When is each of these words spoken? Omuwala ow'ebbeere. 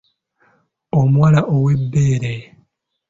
Omuwala 0.99 1.41
ow'ebbeere. 1.55 2.33